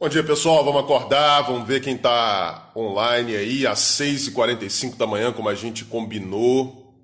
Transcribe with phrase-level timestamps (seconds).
[0.00, 0.64] Bom dia, pessoal.
[0.64, 5.84] Vamos acordar, vamos ver quem está online aí às 6h45 da manhã, como a gente
[5.84, 6.96] combinou.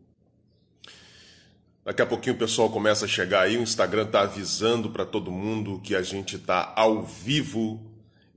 [1.85, 3.59] Daqui a pouquinho o pessoal começa a chegar aí.
[3.59, 7.85] O Instagram está avisando para todo mundo que a gente está ao vivo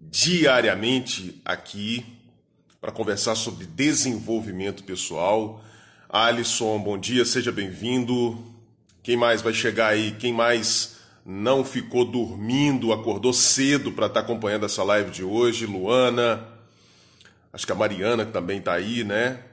[0.02, 2.06] diariamente aqui
[2.82, 5.64] para conversar sobre desenvolvimento pessoal.
[6.10, 8.38] Alisson, bom dia, seja bem-vindo.
[9.02, 10.18] Quem mais vai chegar aí?
[10.20, 15.66] Quem mais não ficou dormindo, acordou cedo para estar tá acompanhando essa live de hoje.
[15.66, 16.48] Luana,
[17.54, 19.44] acho que a Mariana também está aí, né?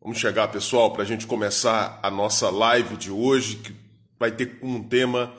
[0.00, 3.74] Vamos chegar, pessoal, para a gente começar a nossa live de hoje, que
[4.18, 5.32] vai ter um tema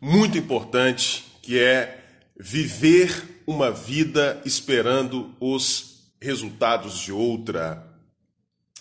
[0.00, 2.04] muito importante, que é
[2.38, 7.86] viver uma vida esperando os resultados de outra.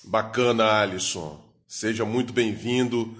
[0.03, 1.43] Bacana, Alisson.
[1.67, 3.15] Seja muito bem-vindo.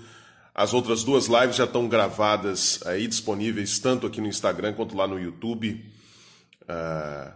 [0.54, 5.08] As outras duas lives já estão gravadas aí, disponíveis tanto aqui no Instagram quanto lá
[5.08, 5.86] no YouTube.
[6.64, 7.32] Uh,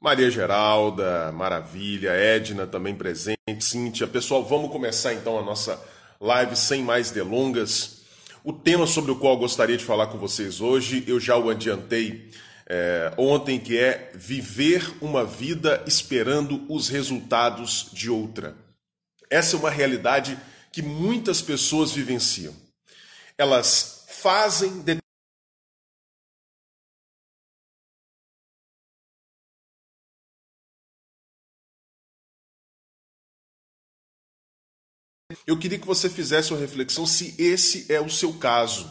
[0.00, 4.06] Maria Geralda, maravilha, Edna também presente, Cíntia.
[4.06, 5.80] Pessoal, vamos começar então a nossa
[6.20, 8.02] live sem mais delongas.
[8.42, 11.48] O tema sobre o qual eu gostaria de falar com vocês hoje, eu já o
[11.48, 12.30] adiantei
[12.66, 18.54] é, ontem, que é viver uma vida esperando os resultados de outra.
[19.30, 20.38] Essa é uma realidade
[20.74, 22.52] que muitas pessoas vivenciam.
[23.38, 24.82] Elas fazem
[35.46, 38.86] Eu queria que você fizesse uma reflexão se esse é o seu caso.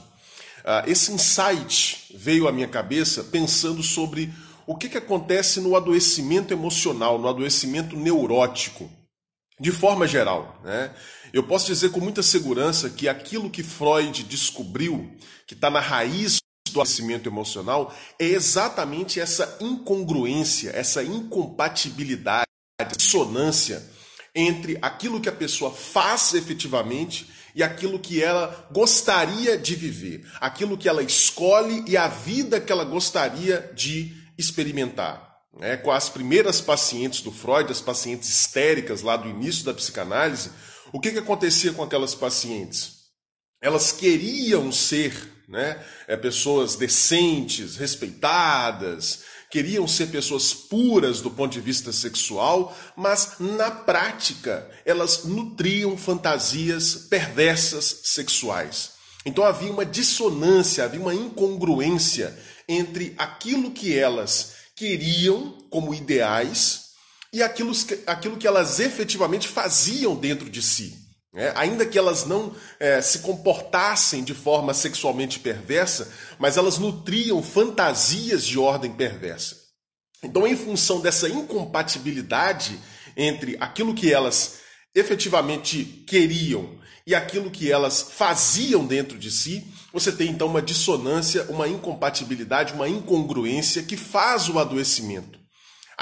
[0.60, 4.32] Uh, esse insight veio à minha cabeça pensando sobre
[4.66, 8.90] o que, que acontece no adoecimento emocional, no adoecimento neurótico,
[9.60, 10.62] de forma geral.
[10.64, 10.94] Né?
[11.34, 15.12] Eu posso dizer com muita segurança que aquilo que Freud descobriu,
[15.48, 22.46] que está na raiz do adoecimento emocional, é exatamente essa incongruência, essa incompatibilidade,
[22.96, 23.84] dissonância
[24.36, 30.78] entre aquilo que a pessoa faz efetivamente e aquilo que ela gostaria de viver, aquilo
[30.78, 35.34] que ela escolhe e a vida que ela gostaria de experimentar.
[35.62, 40.52] É, com as primeiras pacientes do Freud, as pacientes histéricas lá do início da psicanálise,
[40.94, 43.06] o que, que acontecia com aquelas pacientes?
[43.60, 51.60] Elas queriam ser né, é, pessoas decentes, respeitadas, queriam ser pessoas puras do ponto de
[51.60, 58.92] vista sexual, mas na prática elas nutriam fantasias perversas sexuais.
[59.26, 62.38] Então havia uma dissonância, havia uma incongruência
[62.68, 66.83] entre aquilo que elas queriam como ideais
[67.34, 67.74] e aquilo,
[68.06, 71.04] aquilo que elas efetivamente faziam dentro de si.
[71.34, 71.52] Né?
[71.56, 78.46] Ainda que elas não é, se comportassem de forma sexualmente perversa, mas elas nutriam fantasias
[78.46, 79.58] de ordem perversa.
[80.22, 82.80] Então, em função dessa incompatibilidade
[83.18, 84.60] entre aquilo que elas
[84.96, 91.46] efetivamente queriam e aquilo que elas faziam dentro de si, você tem então uma dissonância,
[91.50, 95.43] uma incompatibilidade, uma incongruência que faz o adoecimento.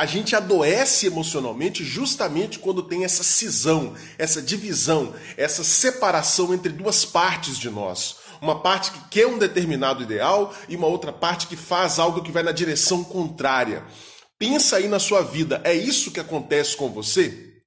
[0.02, 7.06] A gente adoece emocionalmente justamente quando tem essa cisão, essa divisão, essa separação entre duas
[7.06, 8.16] partes de nós.
[8.42, 12.32] Uma parte que quer um determinado ideal e uma outra parte que faz algo que
[12.32, 13.86] vai na direção contrária.
[14.40, 17.62] Pensa aí na sua vida, é isso que acontece com você?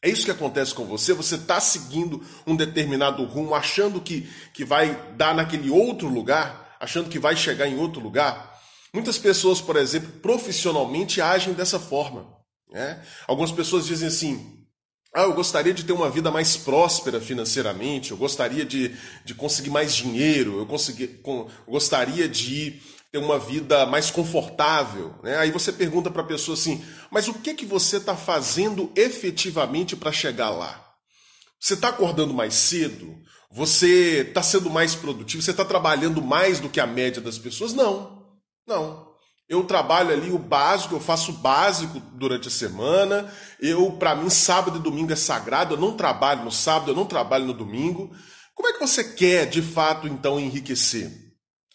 [0.00, 1.12] É isso que acontece com você?
[1.12, 7.08] Você está seguindo um determinado rumo, achando que, que vai dar naquele outro lugar, achando
[7.08, 8.51] que vai chegar em outro lugar?
[8.94, 12.26] Muitas pessoas, por exemplo, profissionalmente agem dessa forma.
[12.70, 13.02] Né?
[13.26, 14.62] Algumas pessoas dizem assim:
[15.14, 19.70] ah, eu gostaria de ter uma vida mais próspera financeiramente, eu gostaria de, de conseguir
[19.70, 25.14] mais dinheiro, eu, consegui, com, gostaria de ter uma vida mais confortável.
[25.22, 25.36] Né?
[25.36, 29.94] Aí você pergunta para a pessoa assim: mas o que, que você está fazendo efetivamente
[29.94, 30.82] para chegar lá?
[31.60, 33.14] Você está acordando mais cedo?
[33.50, 35.42] Você está sendo mais produtivo?
[35.42, 37.74] Você está trabalhando mais do que a média das pessoas?
[37.74, 38.21] Não.
[38.72, 39.12] Não.
[39.48, 43.30] Eu trabalho ali o básico, eu faço o básico durante a semana.
[43.60, 45.74] Eu, para mim, sábado e domingo é sagrado.
[45.74, 48.10] Eu não trabalho no sábado, eu não trabalho no domingo.
[48.54, 51.10] Como é que você quer, de fato, então, enriquecer?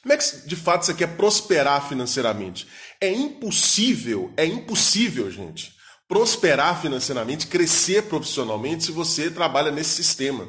[0.01, 2.67] Como é que, de fato, você quer prosperar financeiramente?
[2.99, 5.73] É impossível, é impossível, gente,
[6.07, 10.47] prosperar financeiramente, crescer profissionalmente se você trabalha nesse sistema.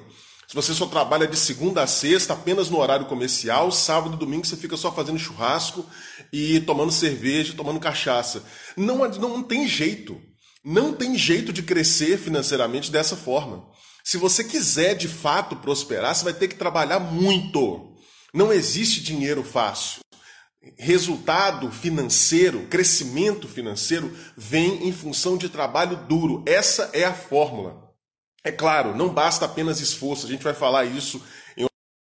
[0.48, 4.46] Se você só trabalha de segunda a sexta, apenas no horário comercial, sábado e domingo
[4.46, 5.84] você fica só fazendo churrasco
[6.32, 8.42] e tomando cerveja, tomando cachaça.
[8.74, 10.18] Não, não tem jeito.
[10.64, 13.68] Não tem jeito de crescer financeiramente dessa forma.
[14.02, 17.94] Se você quiser de fato prosperar, você vai ter que trabalhar muito.
[18.32, 20.00] Não existe dinheiro fácil.
[20.78, 26.42] resultado financeiro, crescimento financeiro, vem em função de trabalho duro.
[26.46, 27.87] Essa é a fórmula.
[28.48, 31.22] É claro, não basta apenas esforço, a gente vai falar isso
[31.54, 31.66] em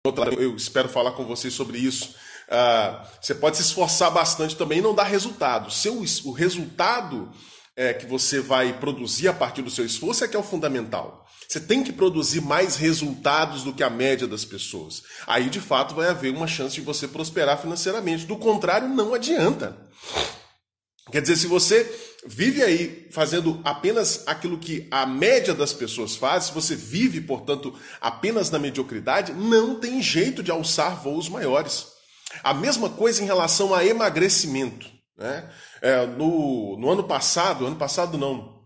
[0.03, 0.33] outra.
[0.33, 2.15] Eu espero falar com vocês sobre isso.
[2.47, 5.69] Uh, você pode se esforçar bastante também e não dar resultado.
[5.69, 7.31] Seu, o resultado
[7.75, 11.23] é, que você vai produzir a partir do seu esforço é que é o fundamental.
[11.47, 15.03] Você tem que produzir mais resultados do que a média das pessoas.
[15.27, 18.25] Aí, de fato, vai haver uma chance de você prosperar financeiramente.
[18.25, 19.77] Do contrário, não adianta.
[21.11, 26.45] Quer dizer, se você vive aí fazendo apenas aquilo que a média das pessoas faz,
[26.45, 31.87] se você vive, portanto, apenas na mediocridade, não tem jeito de alçar voos maiores.
[32.43, 34.89] A mesma coisa em relação a emagrecimento.
[35.17, 35.49] Né?
[35.81, 38.63] É, no, no ano passado, ano passado não,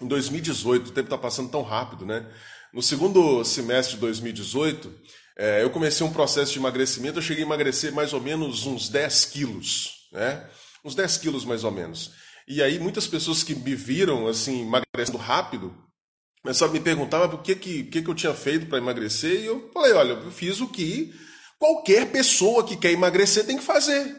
[0.00, 2.26] em 2018, o tempo está passando tão rápido, né?
[2.72, 4.94] No segundo semestre de 2018,
[5.36, 8.88] é, eu comecei um processo de emagrecimento, eu cheguei a emagrecer mais ou menos uns
[8.88, 10.48] 10 quilos, né?
[10.84, 12.12] Uns 10 quilos mais ou menos.
[12.46, 15.74] E aí muitas pessoas que me viram assim, emagrecendo rápido,
[16.42, 19.46] começaram a me perguntar por que, que, que, que eu tinha feito para emagrecer, e
[19.46, 21.14] eu falei, olha, eu fiz o que
[21.58, 24.16] qualquer pessoa que quer emagrecer tem que fazer.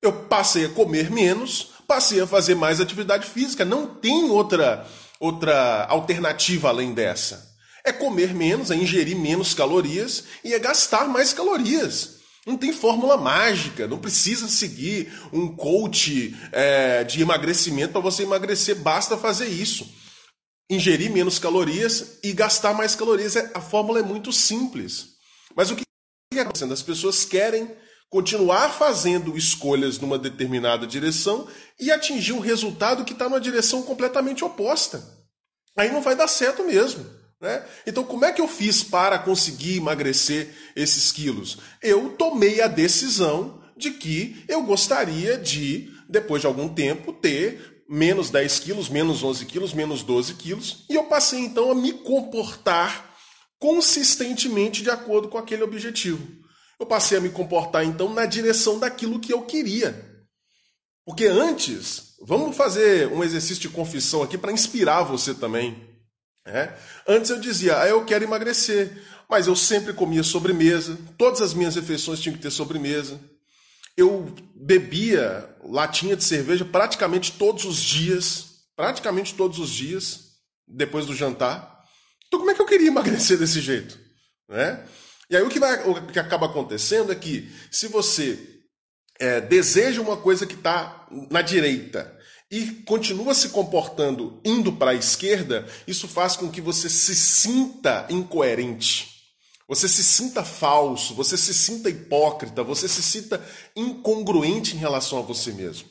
[0.00, 3.64] Eu passei a comer menos, passei a fazer mais atividade física.
[3.64, 4.86] Não tem outra,
[5.18, 7.52] outra alternativa além dessa.
[7.84, 12.20] É comer menos, é ingerir menos calorias e é gastar mais calorias.
[12.46, 18.76] Não tem fórmula mágica, não precisa seguir um coach é, de emagrecimento para você emagrecer,
[18.76, 19.90] basta fazer isso.
[20.68, 23.36] Ingerir menos calorias e gastar mais calorias.
[23.36, 25.14] É, a fórmula é muito simples.
[25.56, 25.84] Mas o que
[26.30, 26.74] está acontecendo?
[26.74, 27.70] As pessoas querem
[28.10, 31.48] continuar fazendo escolhas numa determinada direção
[31.80, 35.02] e atingir um resultado que está numa direção completamente oposta.
[35.76, 37.04] Aí não vai dar certo mesmo.
[37.40, 37.64] Né?
[37.86, 41.58] Então, como é que eu fiz para conseguir emagrecer esses quilos?
[41.82, 48.30] Eu tomei a decisão de que eu gostaria de, depois de algum tempo, ter menos
[48.30, 53.14] 10 quilos, menos 11 quilos, menos 12 quilos, e eu passei então a me comportar
[53.58, 56.26] consistentemente de acordo com aquele objetivo.
[56.78, 60.12] Eu passei a me comportar então na direção daquilo que eu queria.
[61.04, 65.93] Porque antes, vamos fazer um exercício de confissão aqui para inspirar você também.
[66.46, 66.70] É?
[67.08, 71.74] Antes eu dizia, ah, eu quero emagrecer, mas eu sempre comia sobremesa, todas as minhas
[71.74, 73.18] refeições tinham que ter sobremesa.
[73.96, 80.34] Eu bebia latinha de cerveja praticamente todos os dias, praticamente todos os dias,
[80.68, 81.82] depois do jantar.
[82.26, 83.98] Então como é que eu queria emagrecer desse jeito?
[84.48, 84.84] Né?
[85.30, 88.38] E aí o que, vai, o que acaba acontecendo é que se você
[89.18, 92.14] é, deseja uma coisa que está na direita
[92.54, 98.06] e continua se comportando indo para a esquerda, isso faz com que você se sinta
[98.08, 99.12] incoerente.
[99.66, 105.22] Você se sinta falso, você se sinta hipócrita, você se sinta incongruente em relação a
[105.22, 105.88] você mesmo.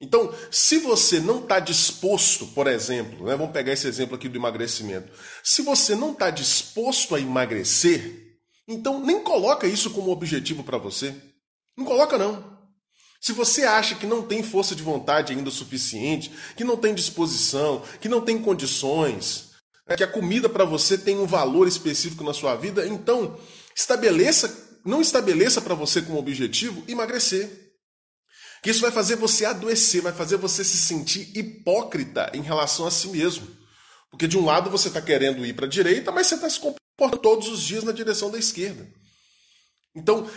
[0.00, 4.38] Então, se você não está disposto, por exemplo, né, vamos pegar esse exemplo aqui do
[4.38, 5.12] emagrecimento.
[5.44, 11.14] Se você não está disposto a emagrecer, então, nem coloca isso como objetivo para você.
[11.76, 12.51] Não coloca, não.
[13.22, 16.92] Se você acha que não tem força de vontade ainda o suficiente, que não tem
[16.92, 19.50] disposição, que não tem condições,
[19.88, 23.38] né, que a comida para você tem um valor específico na sua vida, então
[23.76, 27.48] estabeleça, não estabeleça para você como objetivo emagrecer.
[28.60, 32.90] Que isso vai fazer você adoecer, vai fazer você se sentir hipócrita em relação a
[32.90, 33.46] si mesmo.
[34.10, 36.60] Porque de um lado você está querendo ir para a direita, mas você está se
[36.96, 38.84] por todos os dias na direção da esquerda.
[39.94, 40.28] Então,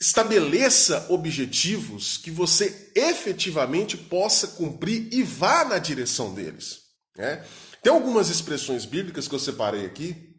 [0.00, 6.80] estabeleça objetivos que você efetivamente possa cumprir e vá na direção deles.
[7.16, 7.46] Né?
[7.82, 10.34] Tem algumas expressões bíblicas que eu separei aqui.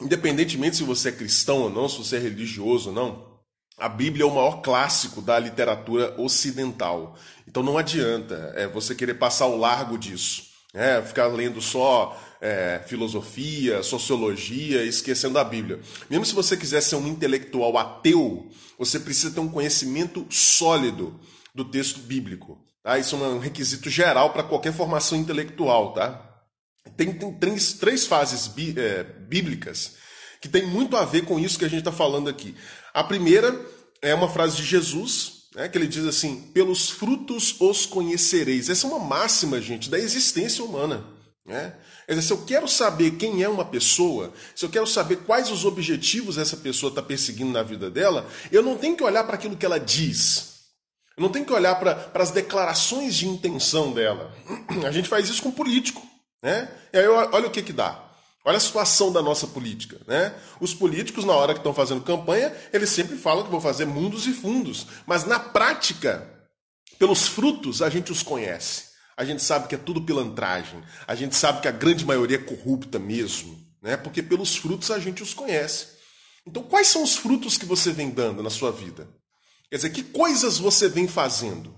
[0.00, 3.40] Independentemente se você é cristão ou não, se você é religioso ou não,
[3.76, 7.18] a Bíblia é o maior clássico da literatura ocidental.
[7.48, 10.53] Então não adianta é, você querer passar o largo disso.
[10.74, 15.80] É, ficar lendo só é, filosofia, sociologia, esquecendo a Bíblia.
[16.10, 21.18] Mesmo se você quiser ser um intelectual ateu, você precisa ter um conhecimento sólido
[21.54, 22.58] do texto bíblico.
[22.82, 22.98] Tá?
[22.98, 25.94] Isso é um requisito geral para qualquer formação intelectual.
[25.94, 26.20] Tá?
[26.96, 30.02] Tem, tem três, três fases bí, é, bíblicas
[30.44, 32.54] que tem muito a ver com isso que a gente está falando aqui.
[32.92, 33.58] A primeira
[34.02, 38.68] é uma frase de Jesus, né, que ele diz assim: pelos frutos os conhecereis.
[38.68, 41.04] Essa é uma máxima, gente, da existência humana.
[41.46, 41.74] Né?
[42.08, 45.64] Dizer, se eu quero saber quem é uma pessoa, se eu quero saber quais os
[45.64, 49.56] objetivos essa pessoa está perseguindo na vida dela, eu não tenho que olhar para aquilo
[49.56, 50.54] que ela diz.
[51.16, 54.34] Eu não tenho que olhar para as declarações de intenção dela.
[54.84, 56.02] A gente faz isso com político.
[56.42, 56.68] Né?
[56.92, 58.03] E aí olha o que, que dá.
[58.44, 60.34] Olha a situação da nossa política, né?
[60.60, 64.26] Os políticos, na hora que estão fazendo campanha, eles sempre falam que vão fazer mundos
[64.26, 66.30] e fundos, mas na prática,
[66.98, 68.92] pelos frutos, a gente os conhece.
[69.16, 70.82] A gente sabe que é tudo pilantragem.
[71.06, 73.96] A gente sabe que a grande maioria é corrupta mesmo, né?
[73.96, 75.94] Porque pelos frutos a gente os conhece.
[76.46, 79.08] Então, quais são os frutos que você vem dando na sua vida?
[79.70, 81.74] Quer dizer, que coisas você vem fazendo?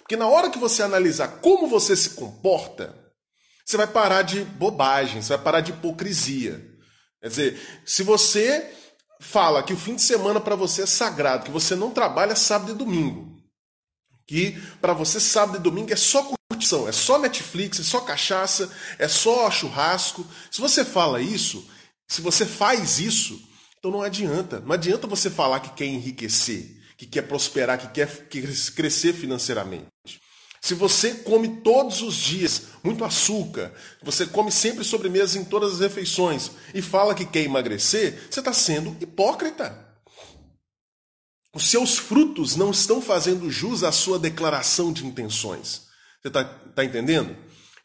[0.00, 3.05] Porque na hora que você analisar como você se comporta,
[3.66, 6.64] você vai parar de bobagem, você vai parar de hipocrisia.
[7.20, 8.72] Quer dizer, se você
[9.20, 12.70] fala que o fim de semana para você é sagrado, que você não trabalha sábado
[12.72, 13.36] e domingo,
[14.24, 18.70] que para você sábado e domingo é só curtição, é só Netflix, é só cachaça,
[18.98, 20.24] é só churrasco.
[20.48, 21.68] Se você fala isso,
[22.08, 23.40] se você faz isso,
[23.78, 24.60] então não adianta.
[24.60, 28.08] Não adianta você falar que quer enriquecer, que quer prosperar, que quer
[28.74, 29.86] crescer financeiramente.
[30.60, 33.72] Se você come todos os dias muito açúcar,
[34.02, 38.52] você come sempre sobremesa em todas as refeições e fala que quer emagrecer, você está
[38.52, 39.86] sendo hipócrita.
[41.54, 45.86] Os seus frutos não estão fazendo jus à sua declaração de intenções.
[46.20, 47.34] Você está tá entendendo?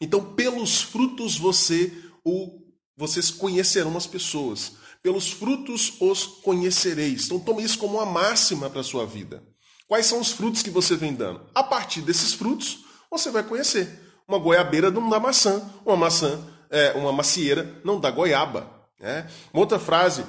[0.00, 1.92] Então, pelos frutos você
[2.24, 2.60] o,
[2.96, 4.72] vocês conhecerão as pessoas.
[5.02, 7.26] Pelos frutos os conhecereis.
[7.26, 9.42] Então, tome isso como uma máxima para a sua vida.
[9.92, 11.46] Quais são os frutos que você vem dando?
[11.54, 12.78] A partir desses frutos,
[13.10, 14.00] você vai conhecer.
[14.26, 18.88] Uma goiabeira não dá maçã, uma maçã, é, uma macieira não dá goiaba.
[18.98, 19.30] Né?
[19.52, 20.24] Uma outra frase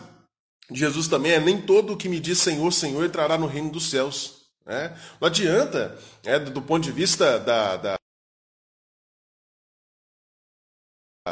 [0.69, 3.71] de Jesus também é: Nem todo o que me diz Senhor, Senhor entrará no reino
[3.71, 4.49] dos céus.
[4.65, 4.99] Né?
[5.21, 7.95] Não adianta, é, do ponto de vista da, da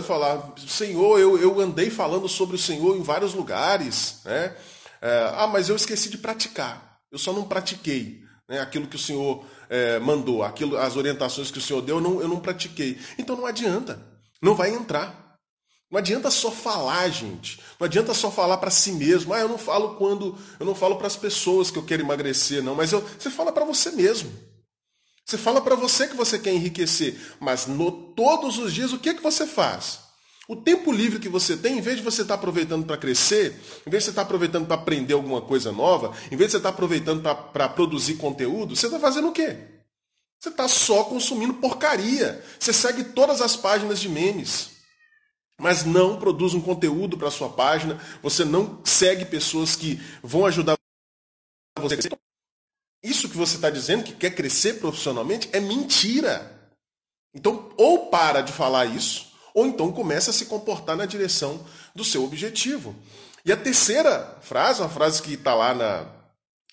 [0.04, 4.58] falar, Senhor, eu, eu andei falando sobre o Senhor em vários lugares, né?
[5.02, 7.02] É, ah, mas eu esqueci de praticar.
[7.12, 8.21] Eu só não pratiquei
[8.52, 12.02] né, aquilo que o Senhor é, mandou, aquilo, as orientações que o Senhor deu, eu
[12.02, 13.00] não, eu não pratiquei.
[13.18, 14.06] Então não adianta,
[14.42, 15.38] não vai entrar.
[15.90, 17.62] Não adianta só falar, gente.
[17.80, 19.34] Não adianta só falar para si mesmo.
[19.34, 22.62] Ah, eu não falo quando, eu não falo para as pessoas que eu quero emagrecer,
[22.62, 22.76] não.
[22.76, 24.32] Mas eu, você fala para você mesmo.
[25.26, 27.18] Você fala para você que você quer enriquecer.
[27.40, 30.00] Mas no, todos os dias, o que, que você faz?
[30.48, 33.54] O tempo livre que você tem, em vez de você estar tá aproveitando para crescer,
[33.86, 36.52] em vez de você estar tá aproveitando para aprender alguma coisa nova, em vez de
[36.52, 39.58] você estar tá aproveitando para produzir conteúdo, você está fazendo o quê?
[40.40, 42.44] Você está só consumindo porcaria.
[42.60, 44.72] Você segue todas as páginas de memes,
[45.60, 50.76] mas não produz um conteúdo para sua página, você não segue pessoas que vão ajudar
[51.80, 52.20] você a crescer.
[53.04, 56.60] Isso que você está dizendo, que quer crescer profissionalmente, é mentira.
[57.34, 61.66] Então, ou para de falar isso, ou então começa a se comportar na direção
[61.96, 62.96] do seu objetivo.
[63.44, 66.08] E a terceira frase, uma frase que está lá na,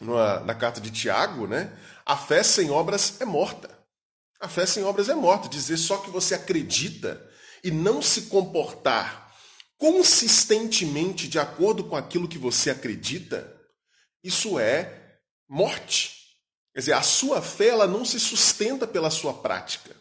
[0.01, 1.73] na, na, carta de Tiago, né?
[2.05, 3.71] A fé sem obras é morta.
[4.41, 5.49] A fé sem obras é morta.
[5.49, 7.25] Dizer só que você acredita
[7.65, 9.33] e não se comportar
[9.79, 13.57] consistentemente de acordo com aquilo que você acredita,
[14.23, 15.19] isso é
[15.49, 16.19] morte.
[16.75, 19.97] Quer dizer, a sua fé ela não se sustenta pela sua prática.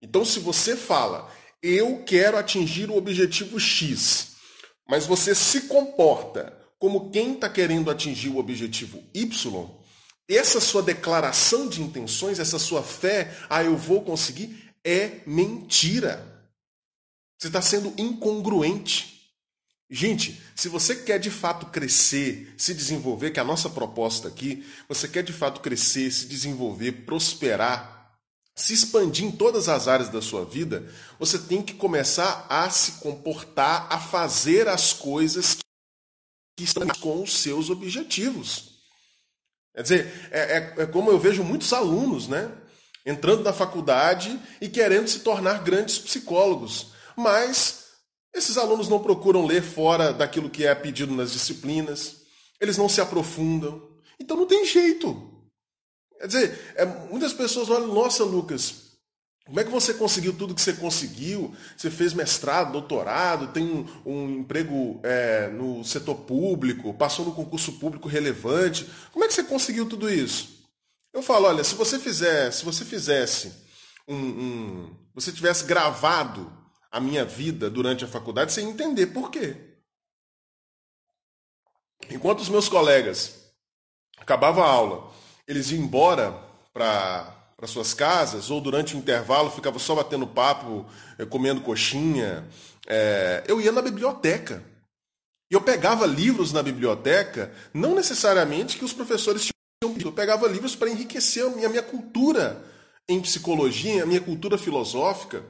[0.00, 1.30] Então, se você fala,
[1.64, 4.36] eu quero atingir o objetivo X,
[4.86, 9.66] mas você se comporta como quem está querendo atingir o objetivo Y,
[10.28, 16.46] essa sua declaração de intenções, essa sua fé, ah, eu vou conseguir, é mentira.
[17.38, 19.32] Você está sendo incongruente.
[19.88, 24.66] Gente, se você quer de fato crescer, se desenvolver, que é a nossa proposta aqui,
[24.86, 28.03] você quer de fato crescer, se desenvolver, prosperar,
[28.54, 32.92] se expandir em todas as áreas da sua vida, você tem que começar a se
[32.92, 35.58] comportar, a fazer as coisas
[36.56, 38.74] que estão com os seus objetivos.
[39.74, 42.50] Quer dizer, é, é, é como eu vejo muitos alunos, né?
[43.04, 46.92] Entrando na faculdade e querendo se tornar grandes psicólogos.
[47.16, 47.86] Mas
[48.32, 52.22] esses alunos não procuram ler fora daquilo que é pedido nas disciplinas,
[52.60, 53.82] eles não se aprofundam.
[54.18, 55.33] Então não tem jeito.
[56.24, 58.94] Quer dizer, é, muitas pessoas olham, nossa, Lucas,
[59.44, 61.54] como é que você conseguiu tudo que você conseguiu?
[61.76, 67.72] Você fez mestrado, doutorado, tem um, um emprego é, no setor público, passou no concurso
[67.72, 68.88] público relevante.
[69.12, 70.64] Como é que você conseguiu tudo isso?
[71.12, 73.52] Eu falo, olha, se você fizer, se você fizesse
[74.08, 76.50] um, um, você tivesse gravado
[76.90, 79.58] a minha vida durante a faculdade, você ia entender por quê.
[82.08, 83.44] Enquanto os meus colegas
[84.16, 86.32] acabavam a aula eles iam embora
[86.72, 90.84] para para suas casas, ou durante o intervalo ficava só batendo papo,
[91.18, 92.46] eh, comendo coxinha.
[92.86, 94.62] É, eu ia na biblioteca.
[95.50, 100.48] E eu pegava livros na biblioteca, não necessariamente que os professores tinham pedido, eu pegava
[100.48, 102.62] livros para enriquecer a minha, a minha cultura
[103.08, 105.44] em psicologia, a minha cultura filosófica,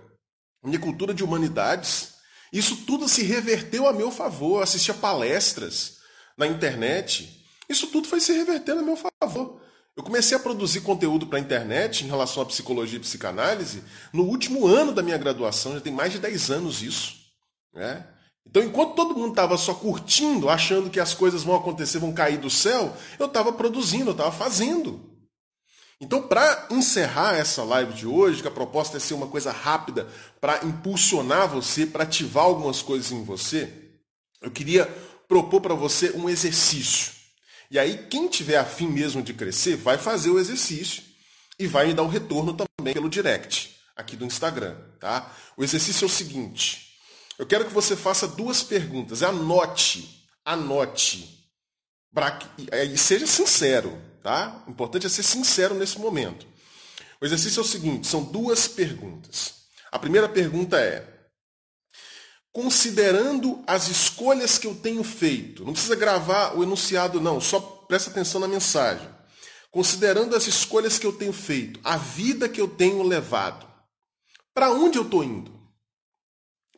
[0.63, 2.15] a minha cultura de humanidades.
[2.53, 4.59] Isso tudo se reverteu a meu favor.
[4.59, 5.99] Eu assistia palestras
[6.37, 7.45] na internet.
[7.69, 9.64] Isso tudo foi se revertendo a meu favor.
[9.97, 13.83] Eu comecei a produzir conteúdo para a internet em relação à psicologia e psicanálise
[14.13, 17.15] no último ano da minha graduação, já tem mais de 10 anos isso.
[17.73, 18.05] Né?
[18.47, 22.39] Então, enquanto todo mundo estava só curtindo, achando que as coisas vão acontecer, vão cair
[22.39, 25.15] do céu, eu estava produzindo, eu estava fazendo.
[26.01, 30.09] Então, para encerrar essa live de hoje, que a proposta é ser uma coisa rápida
[30.41, 33.73] para impulsionar você, para ativar algumas coisas em você,
[34.43, 34.87] eu queria
[35.29, 37.24] propor para você um exercício.
[37.75, 41.03] E aí, quem tiver afim mesmo de crescer, vai fazer o exercício
[41.59, 45.35] e vai me dar o retorno também pelo direct aqui do Instagram, tá?
[45.57, 46.97] O exercício é o seguinte:
[47.37, 49.25] eu quero que você faça duas perguntas.
[49.25, 51.49] Anote, anote,
[52.93, 54.63] e seja sincero, tá?
[54.69, 56.47] O importante é ser sincero nesse momento.
[57.21, 59.65] O exercício é o seguinte: são duas perguntas.
[59.91, 61.14] A primeira pergunta é:
[62.55, 68.11] considerando as escolhas que eu tenho feito, não precisa gravar o enunciado, não, só presta
[68.11, 69.09] atenção na mensagem.
[69.73, 73.67] Considerando as escolhas que eu tenho feito, a vida que eu tenho levado,
[74.55, 75.53] para onde eu estou indo?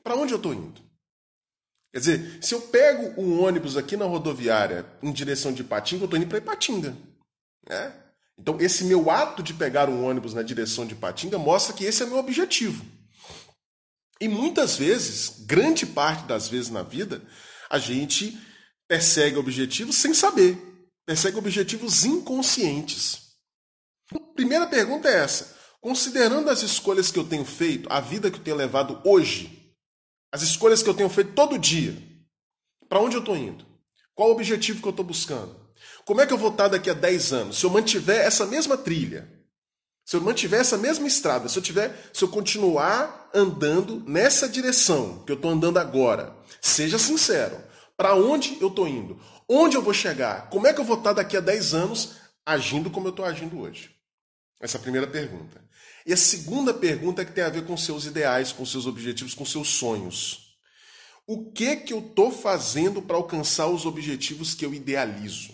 [0.03, 0.81] Para onde eu estou indo?
[1.93, 6.07] Quer dizer, se eu pego um ônibus aqui na rodoviária em direção de Ipatinga, eu
[6.07, 6.97] estou indo para Ipatinga.
[7.69, 7.93] Né?
[8.39, 12.03] Então, esse meu ato de pegar um ônibus na direção de Ipatinga mostra que esse
[12.03, 12.96] é meu objetivo.
[14.21, 17.23] E muitas vezes, grande parte das vezes na vida,
[17.69, 18.39] a gente
[18.89, 20.59] persegue objetivos sem saber,
[21.05, 23.27] persegue objetivos inconscientes.
[24.35, 28.43] Primeira pergunta é essa: considerando as escolhas que eu tenho feito, a vida que eu
[28.43, 29.75] tenho levado hoje,
[30.33, 31.97] as escolhas que eu tenho feito todo dia,
[32.89, 33.67] para onde eu estou indo?
[34.15, 35.67] Qual o objetivo que eu estou buscando?
[36.07, 37.59] Como é que eu vou estar daqui a 10 anos?
[37.59, 39.36] Se eu mantiver essa mesma trilha,
[40.07, 45.25] se eu mantiver essa mesma estrada, se eu tiver, se eu continuar andando nessa direção
[45.25, 47.59] que eu estou andando agora, seja sincero.
[47.97, 49.21] Para onde eu estou indo?
[49.49, 50.49] Onde eu vou chegar?
[50.49, 52.13] Como é que eu vou estar daqui a 10 anos
[52.47, 53.91] agindo como eu estou agindo hoje?
[54.61, 55.61] Essa é a primeira pergunta.
[56.07, 59.35] E a segunda pergunta é que tem a ver com seus ideais, com seus objetivos,
[59.35, 60.57] com seus sonhos.
[61.27, 65.53] O que que eu estou fazendo para alcançar os objetivos que eu idealizo?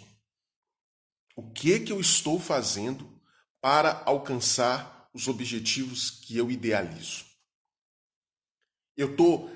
[1.34, 3.11] O que que eu estou fazendo
[3.62, 7.24] para alcançar os objetivos que eu idealizo?
[8.96, 9.50] Eu estou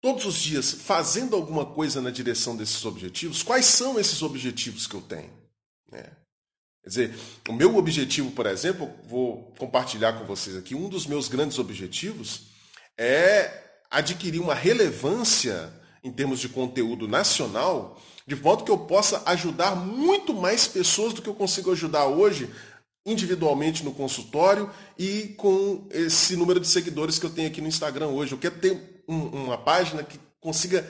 [0.00, 3.42] todos os dias fazendo alguma coisa na direção desses objetivos?
[3.42, 5.30] Quais são esses objetivos que eu tenho?
[5.92, 6.10] É.
[6.82, 11.28] Quer dizer, o meu objetivo, por exemplo, vou compartilhar com vocês aqui, um dos meus
[11.28, 12.48] grandes objetivos
[12.98, 15.72] é adquirir uma relevância
[16.02, 21.20] em termos de conteúdo nacional de modo que eu possa ajudar muito mais pessoas do
[21.20, 22.48] que eu consigo ajudar hoje,
[23.04, 28.08] individualmente no consultório e com esse número de seguidores que eu tenho aqui no Instagram
[28.08, 28.32] hoje.
[28.32, 30.88] Eu quero ter um, uma página que consiga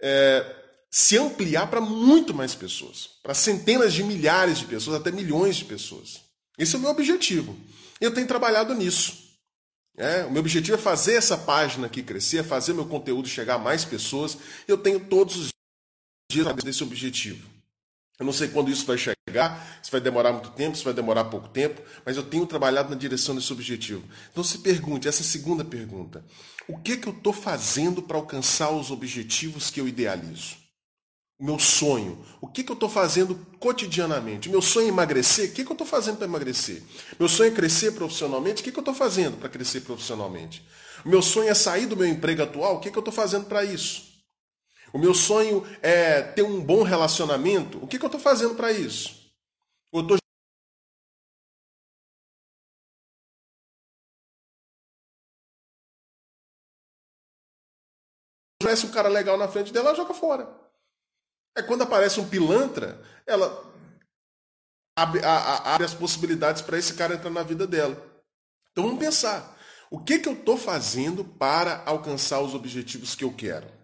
[0.00, 0.56] é,
[0.90, 5.64] se ampliar para muito mais pessoas, para centenas de milhares de pessoas, até milhões de
[5.64, 6.22] pessoas.
[6.58, 7.56] Esse é o meu objetivo.
[8.00, 9.30] Eu tenho trabalhado nisso.
[9.96, 13.56] É, o meu objetivo é fazer essa página aqui crescer, é fazer meu conteúdo chegar
[13.56, 14.38] a mais pessoas.
[14.66, 15.48] Eu tenho todos os
[16.30, 17.59] dias desse objetivo.
[18.20, 21.24] Eu não sei quando isso vai chegar, se vai demorar muito tempo, se vai demorar
[21.24, 24.04] pouco tempo, mas eu tenho trabalhado na direção desse objetivo.
[24.30, 26.22] Então se pergunte, essa segunda pergunta,
[26.68, 30.58] o que, que eu estou fazendo para alcançar os objetivos que eu idealizo?
[31.38, 34.50] O meu sonho, o que, que eu estou fazendo cotidianamente?
[34.50, 36.82] Meu sonho é emagrecer, o que, que eu estou fazendo para emagrecer?
[37.18, 40.62] Meu sonho é crescer profissionalmente, o que, que eu estou fazendo para crescer profissionalmente?
[41.06, 43.64] Meu sonho é sair do meu emprego atual, o que, que eu estou fazendo para
[43.64, 44.09] isso?
[44.92, 47.82] O meu sonho é ter um bom relacionamento.
[47.82, 49.20] O que, que eu estou fazendo para isso?
[49.92, 50.02] Eu
[58.62, 60.48] aparece um cara legal na frente dela, ela joga fora.
[61.56, 63.68] É quando aparece um pilantra, ela
[64.96, 67.96] abre, a, abre as possibilidades para esse cara entrar na vida dela.
[68.70, 69.58] Então vamos pensar.
[69.90, 73.79] O que, que eu estou fazendo para alcançar os objetivos que eu quero?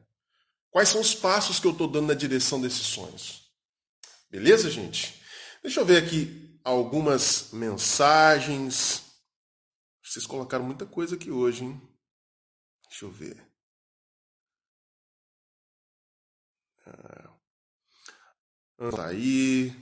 [0.77, 3.51] Quais são os passos que eu estou dando na direção desses sonhos?
[4.29, 5.23] Beleza, gente?
[5.63, 9.03] Deixa eu ver aqui algumas mensagens.
[10.05, 11.81] Vocês colocaram muita coisa aqui hoje, hein?
[12.91, 13.43] Deixa eu ver.
[16.85, 17.31] Ah,
[19.07, 19.75] aí.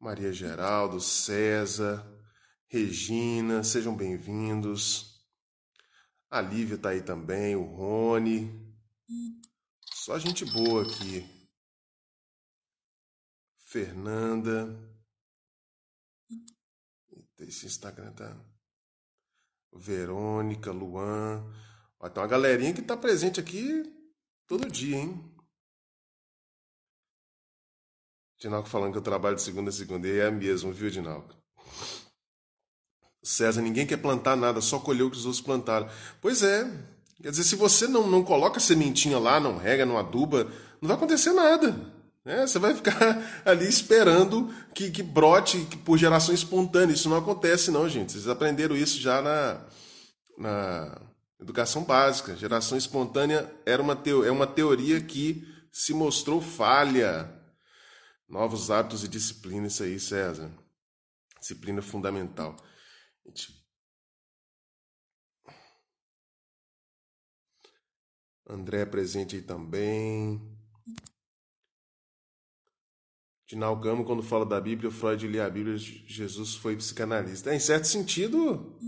[0.00, 2.10] Maria Geraldo, César,
[2.68, 5.22] Regina, sejam bem-vindos.
[6.30, 8.64] A Lívia está aí também, o Rony.
[10.04, 11.26] Só gente boa aqui.
[13.56, 14.78] Fernanda.
[17.38, 18.38] Esse Instagram tá.
[19.72, 21.42] Verônica, Luan.
[21.98, 23.82] Ó, tem uma galerinha que está presente aqui
[24.46, 25.34] todo dia, hein?
[28.38, 30.06] Dinalco falando que eu trabalho de segunda a segunda.
[30.06, 31.34] E é mesmo, viu, Dinalco?
[33.22, 35.88] César, ninguém quer plantar nada, só colher o que os outros plantaram.
[36.20, 36.93] Pois é.
[37.22, 40.44] Quer dizer, se você não, não coloca sementinha lá, não rega, não aduba,
[40.80, 41.74] não vai acontecer nada.
[42.24, 42.46] Né?
[42.46, 46.94] Você vai ficar ali esperando que, que brote que por geração espontânea.
[46.94, 48.12] Isso não acontece, não, gente.
[48.12, 49.60] Vocês aprenderam isso já na,
[50.38, 51.00] na
[51.40, 52.36] educação básica.
[52.36, 57.30] Geração espontânea era uma teo, é uma teoria que se mostrou falha.
[58.28, 60.50] Novos hábitos e disciplina, isso aí, César.
[61.38, 62.56] Disciplina fundamental.
[68.46, 70.40] André é presente aí também.
[73.46, 77.50] Dinalgamo, quando fala da Bíblia, Freud lê a Bíblia, Jesus foi psicanalista.
[77.50, 78.78] É, em certo sentido,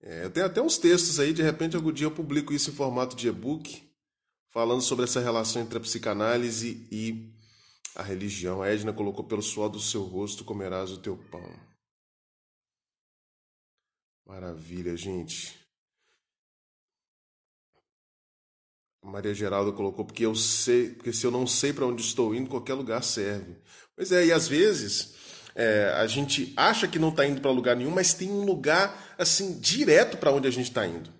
[0.00, 2.74] é, eu tenho até uns textos aí, de repente algum dia eu publico isso em
[2.74, 3.86] formato de e-book,
[4.50, 7.32] falando sobre essa relação entre a psicanálise e
[7.94, 8.62] a religião.
[8.62, 11.68] A Edna colocou pelo suor do seu rosto comerás o teu pão.
[14.26, 15.67] Maravilha, gente.
[19.08, 22.50] Maria Geralda colocou porque eu sei, porque se eu não sei para onde estou indo,
[22.50, 23.56] qualquer lugar serve.
[23.96, 25.14] Pois é, e às vezes
[25.54, 29.14] é, a gente acha que não está indo para lugar nenhum, mas tem um lugar
[29.18, 31.10] assim direto para onde a gente está indo.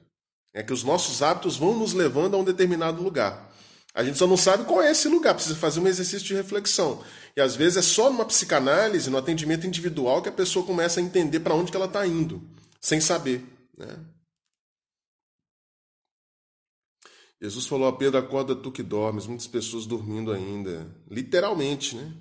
[0.54, 3.48] É que os nossos hábitos vão nos levando a um determinado lugar.
[3.94, 7.02] A gente só não sabe qual é esse lugar, precisa fazer um exercício de reflexão.
[7.36, 11.02] E às vezes é só numa psicanálise, no atendimento individual, que a pessoa começa a
[11.02, 12.42] entender para onde que ela está indo
[12.80, 13.44] sem saber.
[13.76, 13.88] Né?
[17.40, 20.94] Jesus falou a Pedro: acorda tu que dormes, muitas pessoas dormindo ainda.
[21.10, 22.12] Literalmente, né?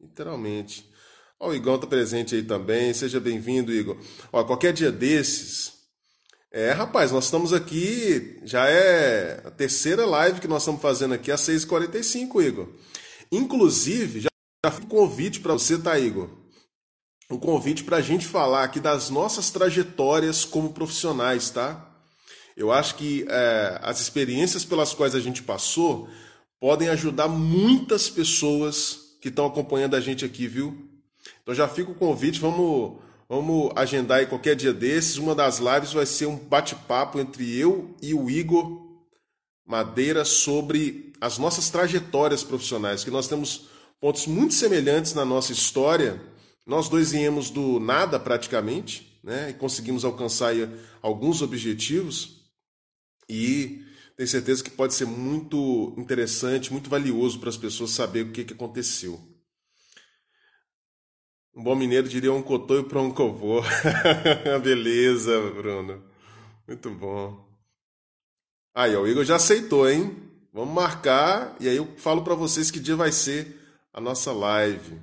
[0.00, 0.88] Literalmente.
[1.38, 3.98] Ó, o Igor está presente aí também, seja bem-vindo, Igor.
[4.32, 5.72] Ó, qualquer dia desses.
[6.52, 11.32] É, rapaz, nós estamos aqui, já é a terceira live que nós estamos fazendo aqui
[11.32, 12.68] às 6h45, Igor.
[13.32, 14.28] Inclusive, já,
[14.64, 16.44] já um convite para você, tá, Igor?
[17.30, 21.83] um convite para a gente falar aqui das nossas trajetórias como profissionais, tá?
[22.56, 26.08] Eu acho que é, as experiências pelas quais a gente passou
[26.60, 30.76] podem ajudar muitas pessoas que estão acompanhando a gente aqui, viu?
[31.42, 35.16] Então já fica o convite, vamos, vamos agendar aí qualquer dia desses.
[35.16, 38.82] Uma das lives vai ser um bate-papo entre eu e o Igor
[39.66, 43.68] Madeira sobre as nossas trajetórias profissionais, que nós temos
[44.00, 46.20] pontos muito semelhantes na nossa história
[46.66, 49.50] nós dois viemos do nada praticamente, né?
[49.50, 50.54] E conseguimos alcançar
[51.02, 52.43] alguns objetivos
[53.28, 53.84] e
[54.16, 58.44] tenho certeza que pode ser muito interessante, muito valioso para as pessoas saber o que,
[58.44, 59.20] que aconteceu.
[61.56, 63.62] Um bom mineiro diria um cotoio para um covô.
[64.62, 66.04] Beleza, Bruno.
[66.66, 67.48] Muito bom.
[68.74, 70.16] Aí, ó, o Igor já aceitou, hein?
[70.52, 73.60] Vamos marcar e aí eu falo para vocês que dia vai ser
[73.92, 75.00] a nossa live.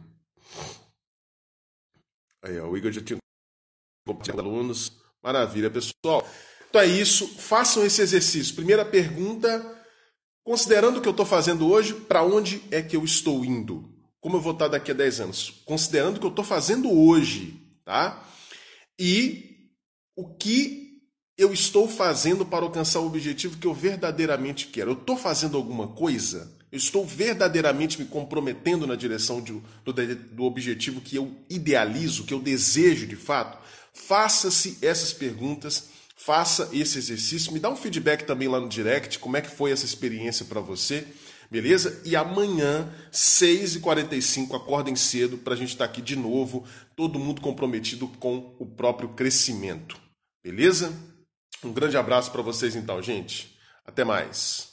[2.42, 3.18] Aí, ó, o Igor já tinha
[4.06, 4.92] compartilhado alunos.
[5.24, 6.28] Maravilha, pessoal.
[6.72, 7.28] Então é isso.
[7.38, 8.56] Façam esse exercício.
[8.56, 9.64] Primeira pergunta:
[10.44, 13.94] considerando o que eu estou fazendo hoje, para onde é que eu estou indo?
[14.22, 15.62] Como eu vou estar daqui a 10 anos?
[15.66, 18.24] Considerando o que eu estou fazendo hoje, tá?
[18.98, 19.70] E
[20.16, 21.02] o que
[21.38, 24.92] eu estou fazendo para alcançar o objetivo que eu verdadeiramente quero?
[24.92, 26.56] Eu estou fazendo alguma coisa?
[26.72, 32.34] Eu estou verdadeiramente me comprometendo na direção de, do, do objetivo que eu idealizo, que
[32.34, 33.58] eu desejo de fato?
[33.92, 35.90] Faça-se essas perguntas,
[36.26, 39.72] faça esse exercício, me dá um feedback também lá no direct, como é que foi
[39.72, 41.08] essa experiência para você,
[41.50, 42.00] beleza?
[42.06, 47.42] E amanhã, 6h45, acordem cedo para a gente estar tá aqui de novo, todo mundo
[47.42, 50.00] comprometido com o próprio crescimento,
[50.44, 50.94] beleza?
[51.64, 53.58] Um grande abraço para vocês então, gente.
[53.84, 54.71] Até mais.